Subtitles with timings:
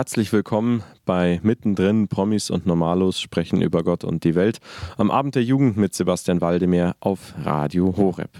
[0.00, 2.08] Herzlich willkommen bei Mittendrin.
[2.08, 4.58] Promis und Normalos sprechen über Gott und die Welt.
[4.96, 8.30] Am Abend der Jugend mit Sebastian Waldemir auf Radio Horeb.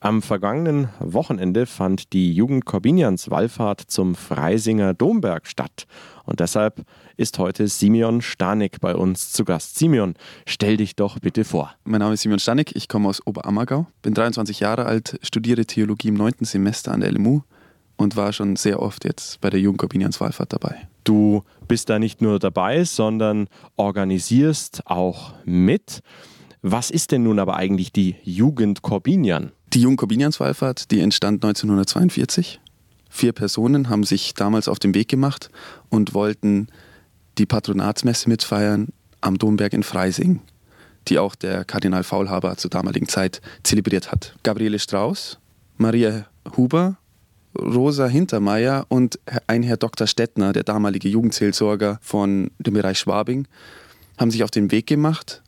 [0.00, 5.84] Am vergangenen Wochenende fand die Jugend Corbinians Wallfahrt zum Freisinger Domberg statt.
[6.24, 6.86] Und deshalb
[7.18, 9.78] ist heute Simeon Stanik bei uns zu Gast.
[9.78, 10.14] Simeon,
[10.46, 11.74] stell dich doch bitte vor.
[11.84, 16.08] Mein Name ist Simeon Stanik, ich komme aus Oberammergau, bin 23 Jahre alt, studiere Theologie
[16.08, 16.36] im 9.
[16.40, 17.42] Semester an der LMU
[18.00, 20.88] und war schon sehr oft jetzt bei der Jugend Corbinians Wallfahrt dabei.
[21.04, 26.00] Du bist da nicht nur dabei, sondern organisierst auch mit.
[26.62, 29.52] Was ist denn nun aber eigentlich die Jugend Corbinian?
[29.74, 32.60] Die Jugend Corbinians Wallfahrt, die entstand 1942.
[33.10, 35.50] Vier Personen haben sich damals auf den Weg gemacht
[35.90, 36.68] und wollten
[37.36, 38.88] die Patronatsmesse mitfeiern
[39.20, 40.40] am Domberg in Freising,
[41.08, 44.36] die auch der Kardinal Faulhaber zur damaligen Zeit zelebriert hat.
[44.42, 45.38] Gabriele Strauß,
[45.76, 46.96] Maria Huber,
[47.58, 50.06] Rosa Hintermeier und ein Herr Dr.
[50.06, 53.46] Stettner, der damalige Jugendseelsorger von dem Bereich Schwabing,
[54.18, 55.42] haben sich auf den Weg gemacht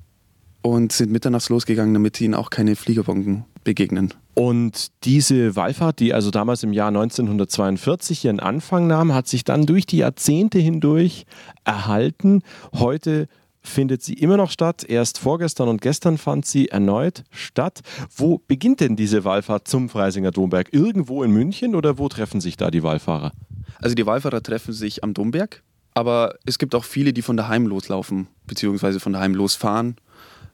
[0.63, 4.15] und sind mitternachts losgegangen, damit ihnen auch keine Fliegerbomben begegnen.
[4.35, 9.67] Und diese Wallfahrt, die also damals im Jahr 1942 ihren Anfang nahm, hat sich dann
[9.67, 11.27] durch die Jahrzehnte hindurch
[11.65, 12.43] erhalten.
[12.73, 13.29] Heute
[13.63, 14.85] findet sie immer noch statt.
[14.85, 17.81] Erst vorgestern und gestern fand sie erneut statt.
[18.15, 20.73] Wo beginnt denn diese Wallfahrt zum Freisinger Domberg?
[20.73, 23.33] Irgendwo in München oder wo treffen sich da die Wallfahrer?
[23.81, 25.63] Also die Wallfahrer treffen sich am Domberg,
[25.95, 29.97] aber es gibt auch viele, die von daheim loslaufen, beziehungsweise von daheim losfahren,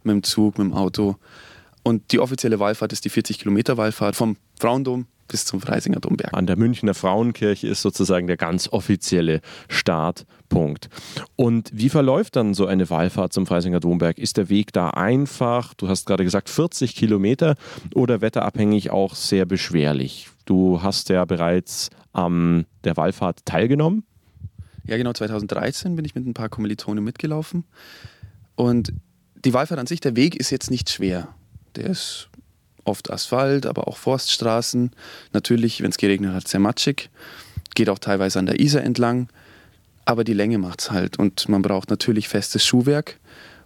[0.02, 1.16] mit dem Zug, mit dem Auto.
[1.82, 6.34] Und die offizielle Wallfahrt ist die 40 Kilometer Wallfahrt vom Frauendom bis zum Freisinger Domberg.
[6.34, 10.88] An der Münchner Frauenkirche ist sozusagen der ganz offizielle Startpunkt.
[11.36, 14.18] Und wie verläuft dann so eine Wallfahrt zum Freisinger Domberg?
[14.18, 15.74] Ist der Weg da einfach?
[15.74, 17.54] Du hast gerade gesagt 40 Kilometer
[17.94, 20.28] oder wetterabhängig auch sehr beschwerlich?
[20.46, 24.04] Du hast ja bereits an der Wallfahrt teilgenommen.
[24.84, 25.12] Ja, genau.
[25.12, 27.64] 2013 bin ich mit ein paar Kommilitonen mitgelaufen.
[28.54, 28.92] Und
[29.44, 31.28] die Wallfahrt an sich, der Weg ist jetzt nicht schwer.
[31.76, 32.30] Der ist
[32.88, 34.90] oft Asphalt, aber auch Forststraßen.
[35.32, 37.10] Natürlich, wenn es geregnet hat, sehr matschig.
[37.74, 39.28] Geht auch teilweise an der Isar entlang.
[40.04, 41.18] Aber die Länge macht es halt.
[41.18, 43.18] Und man braucht natürlich festes Schuhwerk.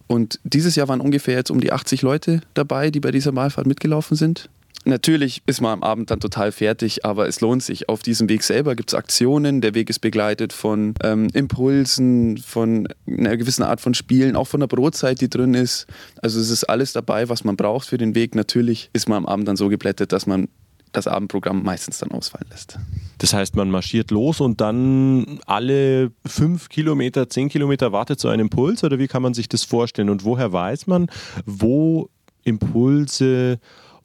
[0.08, 3.66] Und dieses Jahr waren ungefähr jetzt um die 80 Leute dabei, die bei dieser Wahlfahrt
[3.66, 4.50] mitgelaufen sind.
[4.84, 7.88] Natürlich ist man am Abend dann total fertig, aber es lohnt sich.
[7.88, 9.60] Auf diesem Weg selber gibt es Aktionen.
[9.60, 14.60] Der Weg ist begleitet von ähm, Impulsen, von einer gewissen Art von Spielen, auch von
[14.60, 15.86] der Brotzeit, die drin ist.
[16.20, 18.34] Also es ist alles dabei, was man braucht für den Weg.
[18.34, 20.48] Natürlich ist man am Abend dann so geblättet, dass man
[20.92, 22.78] das Abendprogramm meistens dann ausfallen lässt.
[23.18, 28.40] Das heißt, man marschiert los und dann alle fünf Kilometer, zehn Kilometer wartet so ein
[28.40, 30.10] Impuls oder wie kann man sich das vorstellen?
[30.10, 31.08] Und woher weiß man,
[31.46, 32.10] wo
[32.44, 33.58] Impulse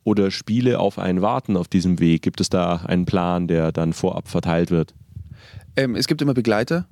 [0.07, 2.22] oder Spiele auf einen warten auf diesem Weg?
[2.22, 4.94] Gibt es da einen Plan, der dann vorab verteilt wird?
[5.75, 6.85] Ähm, es gibt immer Begleiter,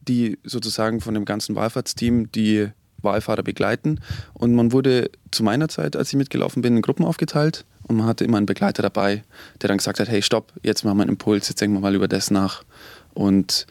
[0.00, 2.68] die sozusagen von dem ganzen Wallfahrtsteam die
[3.02, 4.00] Wallfahrer begleiten.
[4.32, 8.06] Und man wurde zu meiner Zeit, als ich mitgelaufen bin, in Gruppen aufgeteilt und man
[8.06, 9.22] hatte immer einen Begleiter dabei,
[9.60, 11.94] der dann gesagt hat, hey, stopp, jetzt machen wir einen Impuls, jetzt denken wir mal
[11.94, 12.64] über das nach.
[13.12, 13.66] Und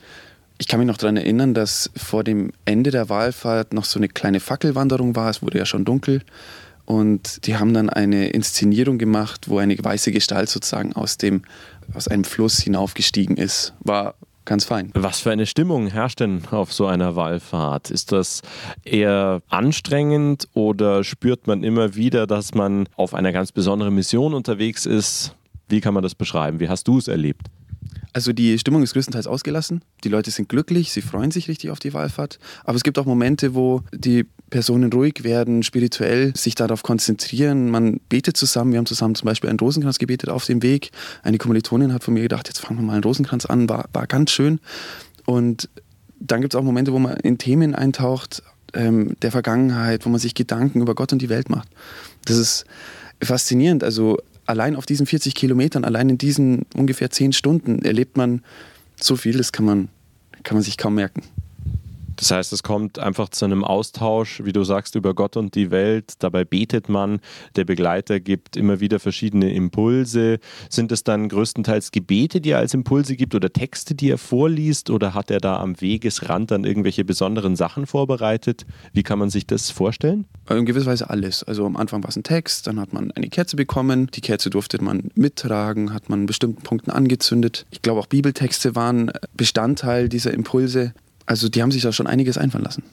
[0.59, 4.09] ich kann mich noch daran erinnern, dass vor dem Ende der Wallfahrt noch so eine
[4.09, 5.31] kleine Fackelwanderung war.
[5.31, 6.22] Es wurde ja schon dunkel.
[6.86, 11.44] Und die haben dann eine Inszenierung gemacht, wo eine weiße Gestalt sozusagen aus, dem,
[11.94, 13.74] aus einem Fluss hinaufgestiegen ist.
[13.80, 14.16] War
[14.46, 14.92] ganz fein.
[14.94, 17.92] Was für eine Stimmung herrscht denn auf so einer Wallfahrt?
[17.92, 18.42] Ist das
[18.84, 24.86] eher anstrengend oder spürt man immer wieder, dass man auf einer ganz besonderen Mission unterwegs
[24.86, 25.36] ist?
[25.69, 26.59] Wie kann man das beschreiben?
[26.59, 27.48] Wie hast du es erlebt?
[28.13, 29.83] Also die Stimmung ist größtenteils ausgelassen.
[30.03, 32.39] Die Leute sind glücklich, sie freuen sich richtig auf die Wallfahrt.
[32.66, 37.69] Aber es gibt auch Momente, wo die Personen ruhig werden, spirituell sich darauf konzentrieren.
[37.69, 38.73] Man betet zusammen.
[38.73, 40.91] Wir haben zusammen zum Beispiel einen Rosenkranz gebetet auf dem Weg.
[41.23, 43.69] Eine Kommilitonin hat von mir gedacht, jetzt fangen wir mal einen Rosenkranz an.
[43.69, 44.59] War, war ganz schön.
[45.25, 45.69] Und
[46.19, 50.19] dann gibt es auch Momente, wo man in Themen eintaucht ähm, der Vergangenheit, wo man
[50.19, 51.69] sich Gedanken über Gott und die Welt macht.
[52.25, 52.66] Das ist
[53.23, 53.83] faszinierend.
[53.83, 54.17] Also
[54.51, 58.44] allein auf diesen 40 Kilometern, allein in diesen ungefähr 10 Stunden erlebt man
[58.95, 59.89] so viel, das kann man,
[60.44, 61.23] kann man sich kaum merken.
[62.21, 65.71] Das heißt, es kommt einfach zu einem Austausch, wie du sagst, über Gott und die
[65.71, 66.13] Welt.
[66.19, 67.19] Dabei betet man.
[67.56, 70.38] Der Begleiter gibt immer wieder verschiedene Impulse.
[70.69, 74.91] Sind es dann größtenteils Gebete, die er als Impulse gibt oder Texte, die er vorliest?
[74.91, 78.67] Oder hat er da am Wegesrand dann irgendwelche besonderen Sachen vorbereitet?
[78.94, 80.25] Wie kann man sich das vorstellen?
[80.47, 81.41] In gewisser Weise alles.
[81.41, 84.12] Also am Anfang war es ein Text, dann hat man eine Kerze bekommen.
[84.13, 87.65] Die Kerze durfte man mittragen, hat man an bestimmten Punkten angezündet.
[87.71, 90.94] Ich glaube, auch Bibeltexte waren Bestandteil dieser Impulse.
[91.31, 92.83] Also die haben sich da schon einiges einfallen lassen.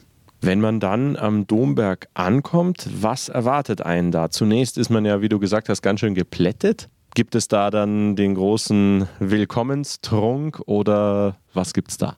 [0.41, 4.31] Wenn man dann am Domberg ankommt, was erwartet einen da?
[4.31, 6.89] Zunächst ist man ja, wie du gesagt hast, ganz schön geplättet.
[7.17, 12.17] Gibt es da dann den großen Willkommenstrunk oder was gibt es da?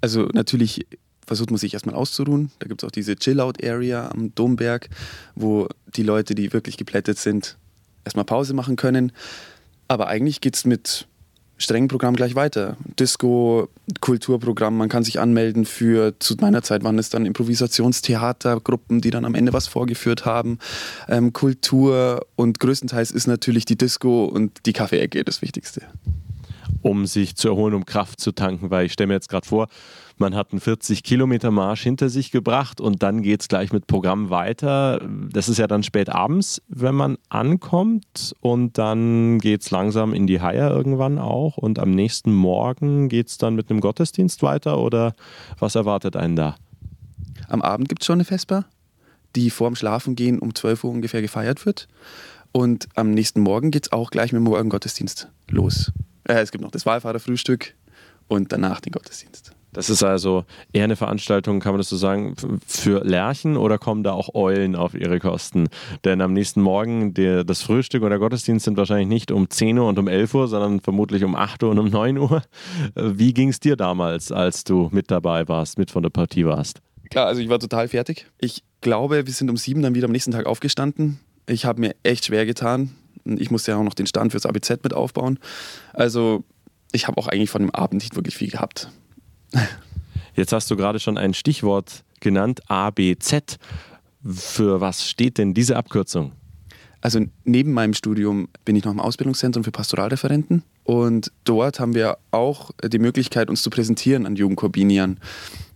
[0.00, 0.86] Also natürlich
[1.26, 2.52] versucht man sich erstmal auszuruhen.
[2.60, 4.90] Da gibt es auch diese Chill-Out-Area am Domberg,
[5.34, 5.66] wo
[5.96, 7.58] die Leute, die wirklich geplättet sind,
[8.04, 9.10] erstmal Pause machen können.
[9.88, 11.08] Aber eigentlich geht es mit
[11.62, 12.76] strengen Programm gleich weiter.
[12.98, 13.68] Disco,
[14.00, 19.24] Kulturprogramm, man kann sich anmelden für, zu meiner Zeit waren es dann Improvisationstheatergruppen, die dann
[19.24, 20.58] am Ende was vorgeführt haben.
[21.08, 25.82] Ähm, Kultur und größtenteils ist natürlich die Disco und die Kaffeeecke das Wichtigste
[26.80, 29.68] um sich zu erholen, um Kraft zu tanken, weil ich stelle mir jetzt gerade vor,
[30.18, 33.86] man hat einen 40 Kilometer Marsch hinter sich gebracht und dann geht es gleich mit
[33.86, 35.00] Programm weiter.
[35.30, 40.26] Das ist ja dann spät abends, wenn man ankommt und dann geht es langsam in
[40.26, 44.78] die Haie irgendwann auch und am nächsten Morgen geht es dann mit einem Gottesdienst weiter
[44.78, 45.14] oder
[45.58, 46.56] was erwartet einen da?
[47.48, 48.64] Am Abend gibt es schon eine Vesper,
[49.34, 51.88] die vorm Schlafengehen um 12 Uhr ungefähr gefeiert wird.
[52.52, 55.90] Und am nächsten Morgen geht es auch gleich mit dem Morgengottesdienst los.
[56.24, 57.74] Äh, es gibt noch das Wallfahrerfrühstück
[58.28, 59.52] und danach den Gottesdienst.
[59.74, 62.34] Das ist also eher eine Veranstaltung, kann man das so sagen,
[62.66, 65.68] für Lerchen oder kommen da auch Eulen auf ihre Kosten?
[66.04, 69.78] Denn am nächsten Morgen, der, das Frühstück und der Gottesdienst sind wahrscheinlich nicht um 10
[69.78, 72.42] Uhr und um 11 Uhr, sondern vermutlich um 8 Uhr und um 9 Uhr.
[72.94, 76.82] Wie ging es dir damals, als du mit dabei warst, mit von der Partie warst?
[77.08, 78.26] Klar, also ich war total fertig.
[78.38, 81.18] Ich glaube, wir sind um 7 dann wieder am nächsten Tag aufgestanden.
[81.46, 82.90] Ich habe mir echt schwer getan.
[83.24, 85.38] Ich musste ja auch noch den Stand fürs ABZ mit aufbauen.
[85.92, 86.44] Also
[86.92, 88.90] ich habe auch eigentlich von dem Abend nicht wirklich viel gehabt.
[90.34, 93.58] Jetzt hast du gerade schon ein Stichwort genannt, ABZ.
[94.24, 96.32] Für was steht denn diese Abkürzung?
[97.02, 102.16] Also neben meinem Studium bin ich noch im Ausbildungszentrum für Pastoralreferenten und dort haben wir
[102.30, 105.18] auch die Möglichkeit, uns zu präsentieren an Jugendkorbiniern.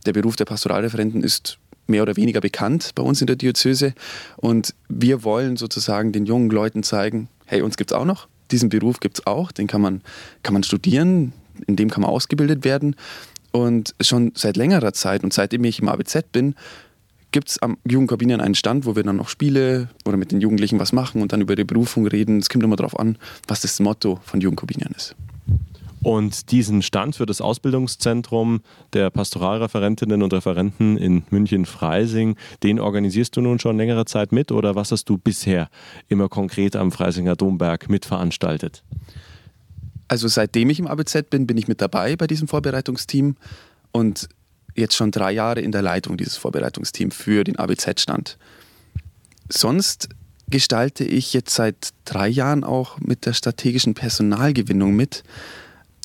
[0.07, 1.59] Der Beruf der Pastoralreferenten ist
[1.89, 3.93] mehr oder weniger bekannt bei uns in der Diözese
[4.37, 8.69] und wir wollen sozusagen den jungen Leuten zeigen, hey, uns gibt es auch noch, diesen
[8.69, 10.03] Beruf gibt es auch, den kann man,
[10.43, 11.33] kann man studieren,
[11.67, 12.97] in dem kann man ausgebildet werden
[13.53, 16.55] und schon seit längerer Zeit und seitdem ich im ABZ bin,
[17.33, 20.79] gibt es am Jugendkabinen einen Stand, wo wir dann noch Spiele oder mit den Jugendlichen
[20.79, 22.39] was machen und dann über die Berufung reden.
[22.39, 25.15] Es kommt immer darauf an, was das Motto von Jugendkabinen ist.
[26.06, 28.61] Und diesen Stand für das Ausbildungszentrum
[28.93, 34.76] der Pastoralreferentinnen und Referenten in München-Freising, den organisierst du nun schon längere Zeit mit oder
[34.76, 35.69] was hast du bisher
[36.06, 38.85] immer konkret am Freisinger Domberg mitveranstaltet?
[40.06, 43.35] Also seitdem ich im ABZ bin, bin ich mit dabei bei diesem Vorbereitungsteam
[43.91, 44.29] und
[44.76, 48.38] jetzt schon drei Jahre in der Leitung dieses Vorbereitungsteams für den ABZ-Stand.
[49.49, 50.09] Sonst
[50.49, 55.25] gestalte ich jetzt seit drei Jahren auch mit der strategischen Personalgewinnung mit.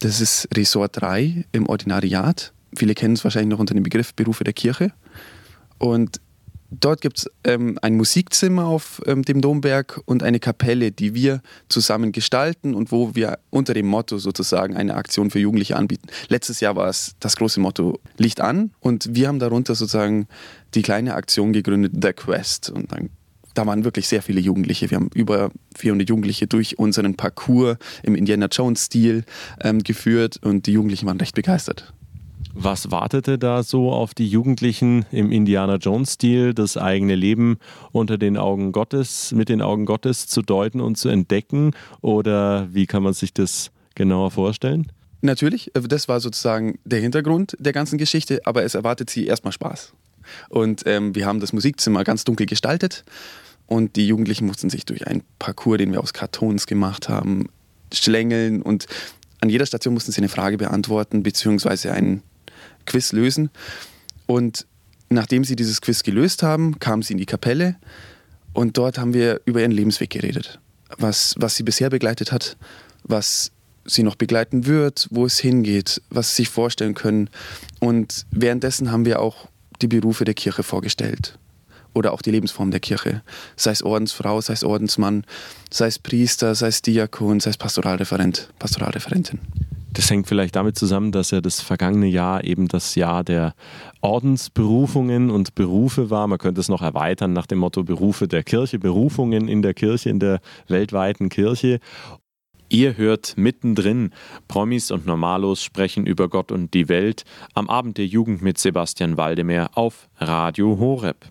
[0.01, 2.53] Das ist Ressort 3 im Ordinariat.
[2.75, 4.91] Viele kennen es wahrscheinlich noch unter dem Begriff Berufe der Kirche.
[5.77, 6.19] Und
[6.73, 11.41] Dort gibt es ähm, ein Musikzimmer auf ähm, dem Domberg und eine Kapelle, die wir
[11.67, 16.07] zusammen gestalten und wo wir unter dem Motto sozusagen eine Aktion für Jugendliche anbieten.
[16.29, 20.29] Letztes Jahr war es das große Motto Licht an und wir haben darunter sozusagen
[20.73, 22.69] die kleine Aktion gegründet, The Quest.
[22.69, 23.09] Und dann,
[23.53, 24.89] da waren wirklich sehr viele Jugendliche.
[24.89, 29.23] Wir haben über 400 Jugendliche durch unseren Parcours im Indiana Jones-Stil
[29.61, 31.93] ähm, geführt und die Jugendlichen waren recht begeistert.
[32.53, 37.57] Was wartete da so auf die Jugendlichen im Indiana Jones-Stil, das eigene Leben
[37.91, 41.71] unter den Augen Gottes, mit den Augen Gottes zu deuten und zu entdecken?
[42.01, 44.91] Oder wie kann man sich das genauer vorstellen?
[45.21, 49.53] Natürlich, äh, das war sozusagen der Hintergrund der ganzen Geschichte, aber es erwartet sie erstmal
[49.53, 49.93] Spaß.
[50.49, 53.03] Und ähm, wir haben das Musikzimmer ganz dunkel gestaltet
[53.67, 57.47] und die Jugendlichen mussten sich durch einen Parcours, den wir aus Kartons gemacht haben,
[57.93, 58.85] schlängeln und
[59.39, 62.21] an jeder Station mussten sie eine Frage beantworten, beziehungsweise einen
[62.85, 63.49] Quiz lösen.
[64.27, 64.67] Und
[65.09, 67.75] nachdem sie dieses Quiz gelöst haben, kamen sie in die Kapelle
[68.53, 70.59] und dort haben wir über ihren Lebensweg geredet.
[70.97, 72.57] Was, was sie bisher begleitet hat,
[73.03, 73.51] was
[73.85, 77.29] sie noch begleiten wird, wo es hingeht, was sie sich vorstellen können.
[77.79, 79.47] Und währenddessen haben wir auch
[79.81, 81.37] die Berufe der Kirche vorgestellt
[81.93, 83.21] oder auch die Lebensform der Kirche.
[83.55, 85.25] Sei es Ordensfrau, sei es Ordensmann,
[85.69, 89.39] sei es Priester, sei es Diakon, sei es Pastoralreferent, Pastoralreferentin.
[89.93, 93.53] Das hängt vielleicht damit zusammen, dass ja das vergangene Jahr eben das Jahr der
[93.99, 96.27] Ordensberufungen und Berufe war.
[96.27, 100.09] Man könnte es noch erweitern nach dem Motto Berufe der Kirche, Berufungen in der Kirche,
[100.09, 101.81] in der weltweiten Kirche.
[102.71, 104.11] Ihr hört mittendrin
[104.47, 109.17] Promis und Normalos sprechen über Gott und die Welt am Abend der Jugend mit Sebastian
[109.17, 111.25] Waldemar auf Radio Horeb.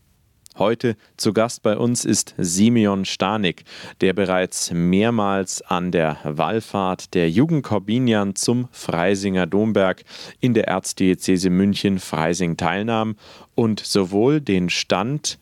[0.59, 3.65] Heute zu Gast bei uns ist Simeon Stanik,
[4.03, 10.03] der bereits mehrmals an der Wallfahrt der Jugendkorbinian zum Freisinger Domberg
[10.41, 13.17] in der Erzdiözese München-Freising teilnahm
[13.55, 15.39] und sowohl den Stand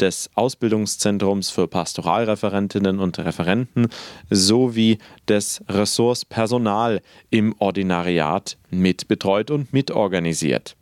[0.00, 3.88] des Ausbildungszentrums für Pastoralreferentinnen und Referenten
[4.30, 10.76] sowie des Ressorts Personal im Ordinariat mitbetreut und mitorganisiert.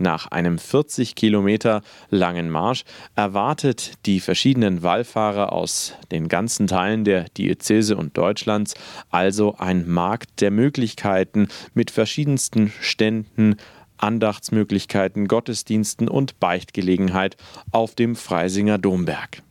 [0.00, 2.84] Nach einem 40 Kilometer langen Marsch
[3.16, 8.72] erwartet die verschiedenen Wallfahrer aus den ganzen Teilen der Diözese und Deutschlands
[9.10, 13.56] also ein Markt der Möglichkeiten mit verschiedensten Ständen,
[14.02, 17.36] Andachtsmöglichkeiten, Gottesdiensten und Beichtgelegenheit
[17.70, 19.42] auf dem Freisinger Domberg.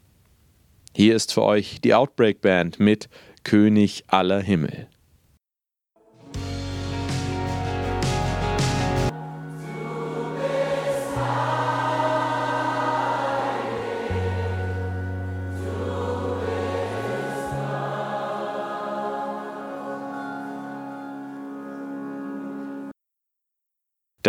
[0.95, 3.09] Hier ist für euch die Outbreak Band mit
[3.43, 4.87] König aller Himmel.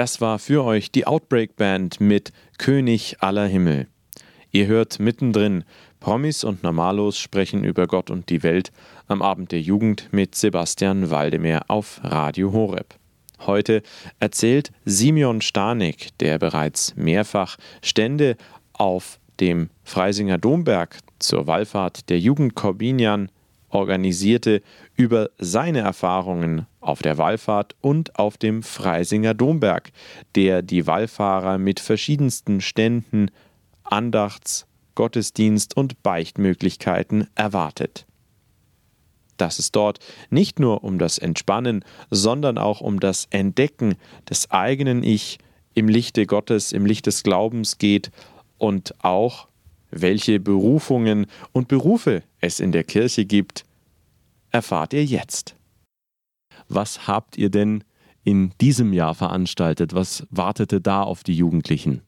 [0.01, 3.87] Das war für euch die Outbreak Band mit König aller Himmel.
[4.51, 5.63] Ihr hört mittendrin
[6.01, 8.73] Promis und Normalos sprechen über Gott und die Welt
[9.09, 12.95] am Abend der Jugend mit Sebastian Waldemar auf Radio Horeb.
[13.41, 13.83] Heute
[14.21, 18.39] erzählt Simeon Stanek, der bereits mehrfach Stände
[18.73, 23.29] auf dem Freisinger Domberg zur Wallfahrt der Jugend Corbinian
[23.71, 24.63] organisierte,
[24.97, 29.91] über seine Erfahrungen auf der Wallfahrt und auf dem Freisinger Domberg,
[30.35, 33.31] der die Wallfahrer mit verschiedensten Ständen,
[33.85, 38.07] Andachts-, Gottesdienst- und Beichtmöglichkeiten erwartet.
[39.37, 39.99] Dass es dort
[40.29, 43.95] nicht nur um das Entspannen, sondern auch um das Entdecken
[44.29, 45.39] des eigenen Ich
[45.75, 48.11] im Lichte Gottes, im Licht des Glaubens geht
[48.59, 49.49] und auch
[49.91, 53.65] welche Berufungen und Berufe es in der Kirche gibt,
[54.51, 55.57] erfahrt ihr jetzt.
[56.69, 57.85] Was habt ihr denn
[58.25, 59.95] in diesem Jahr veranstaltet?
[59.95, 62.03] Was wartete da auf die Jugendlichen?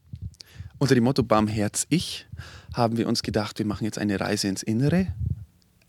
[0.77, 2.27] Unter dem Motto Barmherz Ich
[2.73, 5.07] haben wir uns gedacht, wir machen jetzt eine Reise ins Innere,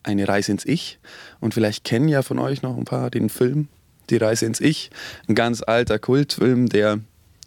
[0.03, 0.99] eine Reise ins Ich.
[1.41, 3.69] Und vielleicht kennen ja von euch noch ein paar den Film
[4.11, 4.91] Die Reise ins Ich.
[5.29, 7.01] Ein ganz alter Kultfilm, der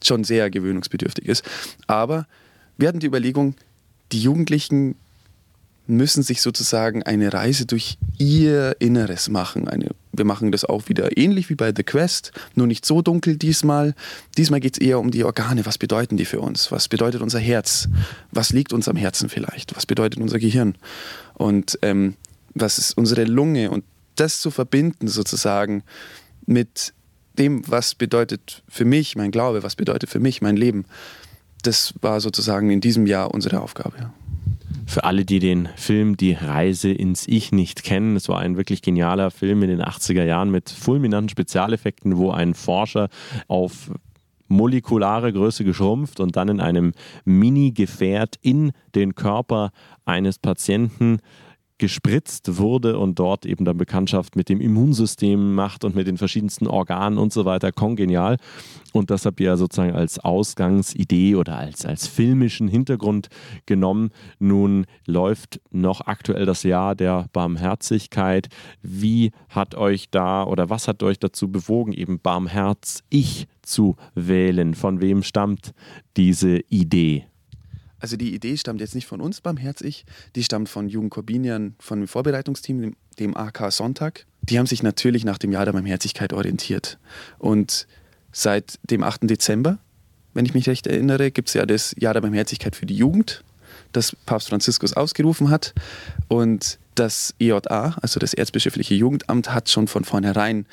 [0.03, 1.43] schon sehr gewöhnungsbedürftig ist.
[1.85, 2.25] Aber
[2.77, 3.55] wir hatten die Überlegung,
[4.11, 4.95] die Jugendlichen
[5.87, 9.67] müssen sich sozusagen eine Reise durch ihr Inneres machen.
[9.67, 13.37] Eine, wir machen das auch wieder ähnlich wie bei The Quest, nur nicht so dunkel
[13.37, 13.95] diesmal.
[14.37, 15.65] Diesmal geht es eher um die Organe.
[15.65, 16.71] Was bedeuten die für uns?
[16.71, 17.87] Was bedeutet unser Herz?
[18.31, 19.75] Was liegt uns am Herzen vielleicht?
[19.75, 20.75] Was bedeutet unser Gehirn?
[21.35, 22.15] Und ähm,
[22.53, 23.71] was ist unsere Lunge?
[23.71, 23.85] Und
[24.15, 25.83] das zu verbinden sozusagen
[26.45, 26.93] mit
[27.37, 30.85] dem, was bedeutet für mich mein Glaube, was bedeutet für mich mein Leben,
[31.63, 34.11] das war sozusagen in diesem Jahr unsere Aufgabe.
[34.85, 38.81] Für alle, die den Film Die Reise ins Ich nicht kennen, es war ein wirklich
[38.81, 43.09] genialer Film in den 80er Jahren mit fulminanten Spezialeffekten, wo ein Forscher
[43.47, 43.91] auf
[44.47, 46.93] molekulare Größe geschrumpft und dann in einem
[47.25, 49.71] Mini-Gefährt in den Körper
[50.05, 51.19] eines Patienten
[51.77, 56.67] gespritzt wurde und dort eben dann Bekanntschaft mit dem Immunsystem macht und mit den verschiedensten
[56.67, 58.37] Organen und so weiter, kongenial.
[58.93, 63.27] Und das habt ihr sozusagen als Ausgangsidee oder als, als filmischen Hintergrund
[63.65, 64.09] genommen.
[64.39, 68.47] Nun läuft noch aktuell das Jahr der Barmherzigkeit.
[68.81, 74.73] Wie hat euch da oder was hat euch dazu bewogen, eben Barmherz ich zu wählen?
[74.73, 75.73] Von wem stammt
[76.15, 77.25] diese Idee?
[77.99, 81.75] Also die Idee stammt jetzt nicht von uns beim Herz-Ich, die stammt von Jugend Corbinian,
[81.79, 84.25] von dem Vorbereitungsteam, dem, dem AK Sonntag.
[84.41, 86.99] Die haben sich natürlich nach dem Jahr der Barmherzigkeit orientiert.
[87.39, 87.87] Und
[88.31, 89.29] seit dem 8.
[89.29, 89.79] Dezember,
[90.33, 93.43] wenn ich mich recht erinnere, gibt es ja das Jahr der Barmherzigkeit für die Jugend,
[93.91, 95.73] das Papst Franziskus ausgerufen hat.
[96.27, 100.67] Und das EJA, also das Erzbischöfliche Jugendamt, hat schon von vornherein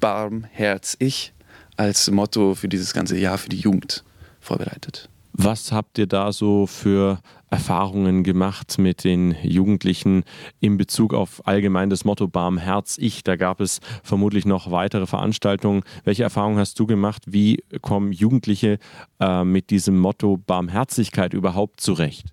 [0.00, 1.32] Barm, Herz, Ich
[1.76, 4.04] als Motto für dieses ganze Jahr für die Jugend
[4.40, 5.08] vorbereitet.
[5.34, 7.20] Was habt ihr da so für
[7.50, 10.24] Erfahrungen gemacht mit den Jugendlichen
[10.60, 13.24] in Bezug auf allgemein das Motto Barmherz Ich?
[13.24, 15.84] Da gab es vermutlich noch weitere Veranstaltungen.
[16.04, 17.22] Welche Erfahrungen hast du gemacht?
[17.26, 18.78] Wie kommen Jugendliche
[19.20, 22.26] äh, mit diesem Motto Barmherzigkeit überhaupt zurecht?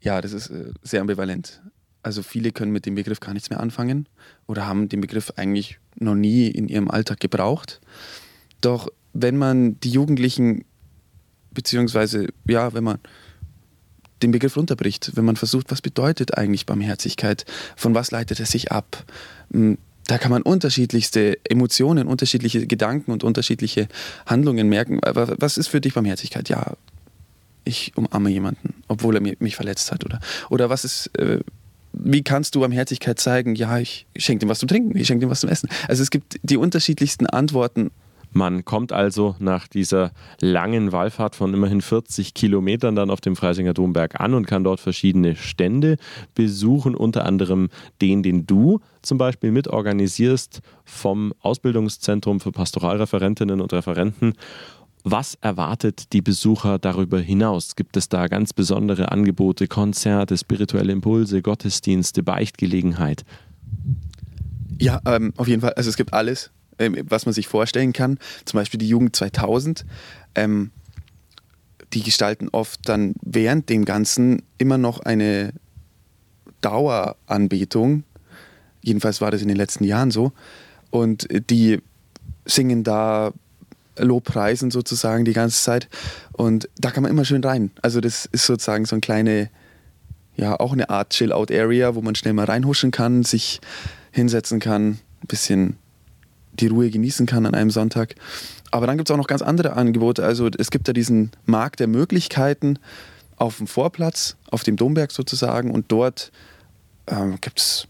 [0.00, 1.60] Ja, das ist äh, sehr ambivalent.
[2.04, 4.08] Also viele können mit dem Begriff gar nichts mehr anfangen
[4.46, 7.80] oder haben den Begriff eigentlich noch nie in ihrem Alltag gebraucht.
[8.60, 10.64] Doch wenn man die Jugendlichen
[11.58, 12.98] beziehungsweise ja, wenn man
[14.22, 18.70] den Begriff runterbricht, wenn man versucht, was bedeutet eigentlich Barmherzigkeit, von was leitet es sich
[18.70, 19.04] ab,
[19.52, 23.88] hm, da kann man unterschiedlichste Emotionen, unterschiedliche Gedanken und unterschiedliche
[24.24, 25.00] Handlungen merken.
[25.02, 26.48] Aber was ist für dich Barmherzigkeit?
[26.48, 26.74] Ja,
[27.64, 30.04] ich umarme jemanden, obwohl er mich verletzt hat.
[30.04, 31.40] Oder, oder was ist, äh,
[31.92, 33.56] wie kannst du Barmherzigkeit zeigen?
[33.56, 35.68] Ja, ich schenke ihm was zu trinken, ich schenke ihm was zum Essen.
[35.88, 37.90] Also es gibt die unterschiedlichsten Antworten
[38.38, 43.74] man kommt also nach dieser langen Wallfahrt von immerhin 40 Kilometern dann auf dem Freisinger
[43.74, 45.96] Domberg an und kann dort verschiedene Stände
[46.34, 47.68] besuchen, unter anderem
[48.00, 54.34] den, den du zum Beispiel mitorganisierst vom Ausbildungszentrum für Pastoralreferentinnen und Referenten.
[55.04, 57.76] Was erwartet die Besucher darüber hinaus?
[57.76, 63.24] Gibt es da ganz besondere Angebote, Konzerte, spirituelle Impulse, Gottesdienste, Beichtgelegenheit?
[64.78, 65.72] Ja, ähm, auf jeden Fall.
[65.72, 68.18] Also es gibt alles, was man sich vorstellen kann.
[68.44, 69.84] Zum Beispiel die Jugend 2000.
[70.34, 70.70] Ähm,
[71.92, 75.52] die gestalten oft dann während dem Ganzen immer noch eine
[76.60, 78.04] Daueranbetung.
[78.82, 80.32] Jedenfalls war das in den letzten Jahren so.
[80.90, 81.80] Und die
[82.44, 83.32] singen da
[83.96, 85.88] Lobpreisen sozusagen die ganze Zeit.
[86.32, 87.70] Und da kann man immer schön rein.
[87.82, 89.50] Also das ist sozusagen so eine kleine,
[90.36, 93.60] ja, auch eine Art Chill-Out-Area, wo man schnell mal reinhuschen kann, sich
[94.12, 95.76] hinsetzen kann, ein bisschen
[96.60, 98.14] die Ruhe genießen kann an einem Sonntag.
[98.70, 100.24] Aber dann gibt es auch noch ganz andere Angebote.
[100.24, 102.78] Also es gibt ja diesen Markt der Möglichkeiten
[103.36, 105.70] auf dem Vorplatz, auf dem Domberg sozusagen.
[105.70, 106.32] Und dort
[107.06, 107.86] ähm, gibt es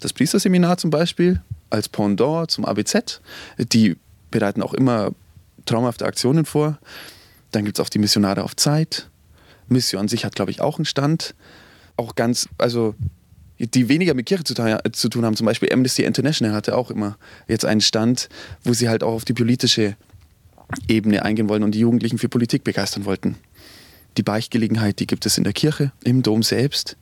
[0.00, 3.20] das Priesterseminar zum Beispiel als Pendant zum ABZ.
[3.58, 3.96] Die
[4.30, 5.12] bereiten auch immer
[5.64, 6.78] traumhafte Aktionen vor.
[7.52, 9.08] Dann gibt es auch die Missionare auf Zeit.
[9.68, 11.34] Mission an sich hat, glaube ich, auch einen Stand.
[11.96, 12.94] Auch ganz, also
[13.58, 15.36] die weniger mit Kirche zu, zu, tun haben.
[15.36, 17.16] Zum Beispiel Amnesty International hatte auch immer
[17.48, 18.28] jetzt einen Stand,
[18.64, 19.96] wo sie halt auch auf die politische
[20.88, 23.36] Ebene eingehen wollen und die Jugendlichen für Politik begeistern wollten.
[24.16, 26.96] Die Beichtgelegenheit, die gibt es in der Kirche, im Dom selbst.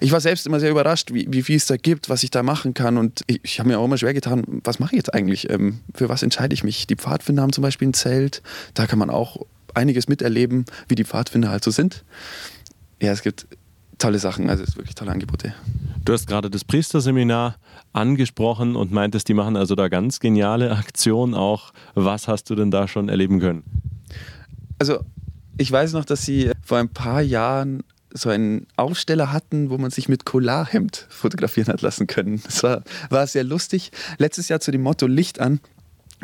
[0.00, 2.42] Ich war selbst immer sehr überrascht, wie, wie viel es da gibt, was ich da
[2.42, 2.96] machen kann.
[2.96, 5.50] Und ich, ich habe mir auch immer schwer getan, was mache ich jetzt eigentlich?
[5.50, 6.86] Ähm, für was entscheide ich mich?
[6.86, 8.42] Die Pfadfinder haben zum Beispiel ein Zelt.
[8.72, 12.04] Da kann man auch einiges miterleben, wie die Pfadfinder halt so sind.
[13.00, 13.46] Ja, es gibt
[13.98, 15.54] tolle Sachen, also es ist wirklich tolle Angebote.
[16.04, 17.56] Du hast gerade das Priesterseminar
[17.92, 21.72] angesprochen und meintest, die machen also da ganz geniale Aktionen auch.
[21.94, 23.62] Was hast du denn da schon erleben können?
[24.78, 25.00] Also
[25.56, 27.82] ich weiß noch, dass sie vor ein paar Jahren
[28.12, 32.40] so einen Aufsteller hatten, wo man sich mit Colarhemd fotografieren hat lassen können.
[32.44, 33.90] Das war, war sehr lustig.
[34.18, 35.60] Letztes Jahr zu dem Motto Licht an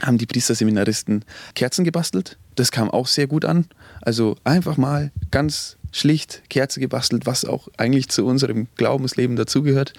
[0.00, 1.24] haben die Priesterseminaristen
[1.54, 2.38] Kerzen gebastelt.
[2.54, 3.66] Das kam auch sehr gut an.
[4.02, 9.92] Also einfach mal ganz schlicht Kerze gebastelt, was auch eigentlich zu unserem Glaubensleben dazugehört.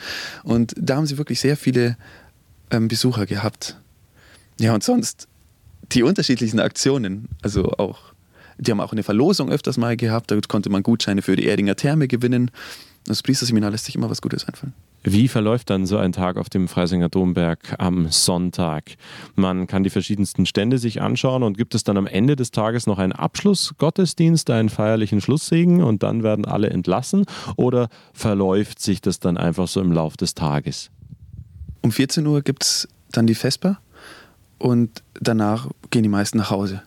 [0.43, 1.97] Und da haben sie wirklich sehr viele
[2.69, 3.77] ähm, Besucher gehabt.
[4.59, 5.27] Ja, und sonst
[5.91, 8.13] die unterschiedlichen Aktionen, also auch
[8.57, 11.75] die haben auch eine Verlosung öfters mal gehabt, da konnte man Gutscheine für die Erdinger
[11.75, 12.51] Therme gewinnen.
[13.05, 14.73] Das Priesterseminar lässt sich immer was Gutes einfallen.
[15.03, 18.97] Wie verläuft dann so ein Tag auf dem Freisinger Domberg am Sonntag?
[19.33, 22.85] Man kann die verschiedensten Stände sich anschauen und gibt es dann am Ende des Tages
[22.85, 29.19] noch einen Abschlussgottesdienst, einen feierlichen Schlusssegen und dann werden alle entlassen oder verläuft sich das
[29.19, 30.91] dann einfach so im Lauf des Tages?
[31.81, 33.79] Um 14 Uhr gibt es dann die Vesper
[34.59, 36.83] und danach gehen die meisten nach Hause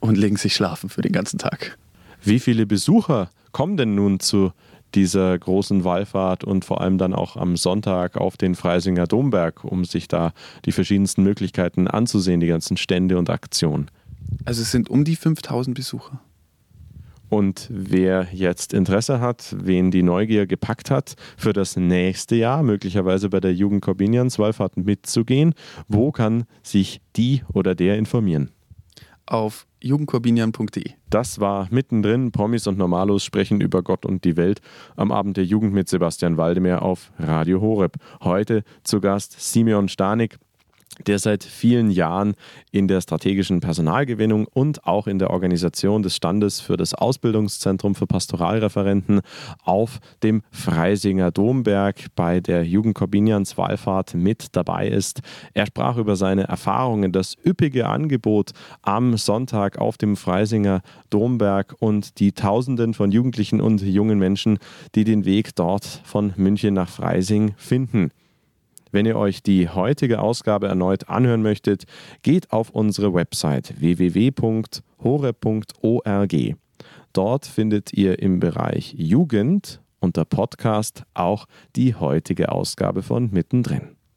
[0.00, 1.78] und legen sich schlafen für den ganzen Tag.
[2.24, 4.52] Wie viele Besucher kommen denn nun zu
[4.94, 9.84] dieser großen Wallfahrt und vor allem dann auch am Sonntag auf den Freisinger Domberg, um
[9.84, 10.32] sich da
[10.64, 13.90] die verschiedensten Möglichkeiten anzusehen, die ganzen Stände und Aktionen?
[14.44, 16.20] Also es sind um die 5000 Besucher.
[17.32, 23.30] Und wer jetzt Interesse hat, wen die Neugier gepackt hat, für das nächste Jahr möglicherweise
[23.30, 25.54] bei der Jugend Corbinians Wallfahrt mitzugehen,
[25.88, 28.50] wo kann sich die oder der informieren?
[29.26, 30.92] Auf jugendkorbinian.de.
[31.10, 32.32] Das war mittendrin.
[32.32, 34.60] Promis und Normalos sprechen über Gott und die Welt
[34.96, 37.96] am Abend der Jugend mit Sebastian Waldemar auf Radio Horeb.
[38.22, 40.38] Heute zu Gast Simeon Stanik,
[41.06, 42.34] der seit vielen Jahren
[42.70, 48.06] in der strategischen Personalgewinnung und auch in der Organisation des Standes für das Ausbildungszentrum für
[48.06, 49.20] Pastoralreferenten
[49.64, 55.20] auf dem Freisinger Domberg bei der Jugend Corbinians Wallfahrt mit dabei ist.
[55.54, 58.50] Er sprach über seine Erfahrungen, das üppige Angebot
[58.82, 64.58] am Sonntag auf dem Freisinger Domberg und die Tausenden von Jugendlichen und jungen Menschen,
[64.94, 68.10] die den Weg dort von München nach Freising finden.
[68.92, 71.84] Wenn ihr euch die heutige Ausgabe erneut anhören möchtet,
[72.22, 74.82] geht auf unsere Website www.hore.org.
[77.12, 83.96] Dort findet ihr im Bereich Jugend unter Podcast auch die heutige Ausgabe von Mittendrin.